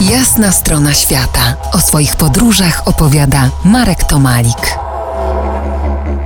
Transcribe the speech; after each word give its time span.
Jasna 0.00 0.52
strona 0.52 0.94
świata. 0.94 1.56
O 1.72 1.78
swoich 1.78 2.16
podróżach 2.16 2.88
opowiada 2.88 3.50
Marek 3.64 4.04
Tomalik. 4.04 4.78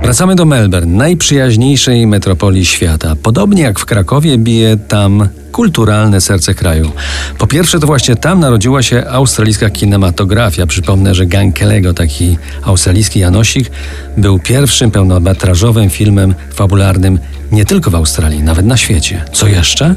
Wracamy 0.03 0.35
do 0.35 0.45
Melbourne, 0.45 0.97
najprzyjaźniejszej 0.97 2.07
metropolii 2.07 2.65
świata. 2.65 3.15
Podobnie 3.23 3.63
jak 3.63 3.79
w 3.79 3.85
Krakowie 3.85 4.37
bije 4.37 4.77
tam 4.77 5.29
kulturalne 5.51 6.21
serce 6.21 6.53
kraju. 6.53 6.91
Po 7.37 7.47
pierwsze, 7.47 7.79
to 7.79 7.87
właśnie 7.87 8.15
tam 8.15 8.39
narodziła 8.39 8.83
się 8.83 9.07
australijska 9.09 9.69
kinematografia. 9.69 10.67
Przypomnę, 10.67 11.15
że 11.15 11.25
Gang 11.25 11.55
Kelego, 11.55 11.93
taki 11.93 12.37
australijski 12.63 13.19
Janosik, 13.19 13.71
był 14.17 14.39
pierwszym 14.39 14.91
pełnometrażowym 14.91 15.89
filmem 15.89 16.35
fabularnym 16.53 17.19
nie 17.51 17.65
tylko 17.65 17.91
w 17.91 17.95
Australii, 17.95 18.43
nawet 18.43 18.65
na 18.65 18.77
świecie. 18.77 19.25
Co 19.33 19.47
jeszcze? 19.47 19.95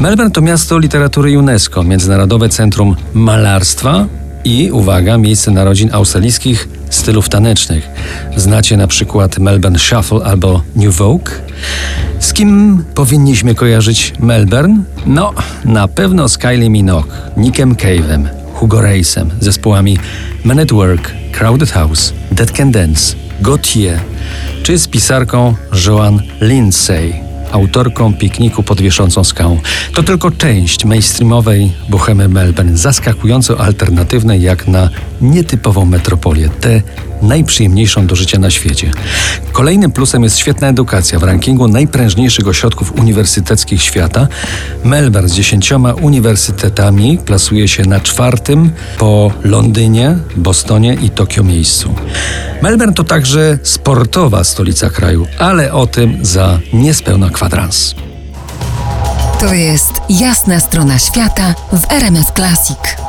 Melbourne 0.00 0.30
to 0.30 0.40
miasto 0.40 0.78
literatury 0.78 1.38
UNESCO, 1.38 1.82
Międzynarodowe 1.82 2.48
Centrum 2.48 2.96
Malarstwa 3.14 4.06
i, 4.44 4.70
uwaga, 4.72 5.18
miejsce 5.18 5.50
narodzin 5.50 5.90
australijskich 5.92 6.68
stylów 6.90 7.28
tanecznych. 7.28 7.88
Znacie 8.36 8.76
na 8.76 8.86
przykład 8.86 9.38
Melbourne 9.38 9.78
Shuffle 9.78 10.24
albo 10.24 10.62
New 10.76 10.96
Vogue? 10.96 11.30
Z 12.20 12.32
kim 12.32 12.84
powinniśmy 12.94 13.54
kojarzyć 13.54 14.12
Melbourne? 14.18 14.82
No, 15.06 15.32
na 15.64 15.88
pewno 15.88 16.28
z 16.28 16.38
Kylie 16.38 16.70
Minogue, 16.70 17.08
Nickiem 17.36 17.74
Cave'em, 17.74 18.28
Hugo 18.54 18.80
Race'em, 18.80 19.26
zespołami 19.40 19.98
Man 20.44 20.58
at 20.58 20.72
Work, 20.72 21.12
Crowded 21.32 21.70
House, 21.70 22.12
Dead 22.32 22.52
Can 22.52 22.70
Dance, 22.70 23.16
Gautier, 23.40 24.00
czy 24.62 24.78
z 24.78 24.88
pisarką 24.88 25.54
Joan 25.86 26.22
Lindsay 26.40 27.29
autorką 27.52 28.14
pikniku 28.14 28.62
pod 28.62 28.80
wieszącą 28.80 29.24
skałą. 29.24 29.60
To 29.94 30.02
tylko 30.02 30.30
część 30.30 30.84
mainstreamowej 30.84 31.72
bohemy 31.88 32.28
Melbourne, 32.28 32.76
zaskakująco 32.76 33.60
alternatywnej 33.60 34.42
jak 34.42 34.68
na 34.68 34.90
nietypową 35.20 35.84
metropolię, 35.84 36.48
tę 36.60 36.82
najprzyjemniejszą 37.22 38.06
do 38.06 38.16
życia 38.16 38.38
na 38.38 38.50
świecie. 38.50 38.90
Kolejnym 39.52 39.92
plusem 39.92 40.22
jest 40.22 40.38
świetna 40.38 40.68
edukacja. 40.68 41.18
W 41.18 41.22
rankingu 41.22 41.68
najprężniejszych 41.68 42.48
ośrodków 42.48 42.92
uniwersyteckich 42.98 43.82
świata 43.82 44.28
Melbourne 44.84 45.28
z 45.28 45.34
dziesięcioma 45.34 45.94
uniwersytetami 45.94 47.18
plasuje 47.18 47.68
się 47.68 47.82
na 47.82 48.00
czwartym 48.00 48.70
po 48.98 49.32
Londynie, 49.44 50.18
Bostonie 50.36 50.94
i 51.02 51.10
Tokio 51.10 51.44
miejscu. 51.44 51.94
Melbourne 52.62 52.94
to 52.94 53.04
także 53.04 53.58
sportowa 53.62 54.44
stolica 54.44 54.90
kraju, 54.90 55.26
ale 55.38 55.72
o 55.72 55.86
tym 55.86 56.18
za 56.22 56.58
niespełna 56.72 57.30
kwadrans. 57.30 57.94
To 59.40 59.54
jest 59.54 59.92
jasna 60.08 60.60
strona 60.60 60.98
świata 60.98 61.54
w 61.72 61.92
RMS 61.92 62.32
Classic. 62.36 62.99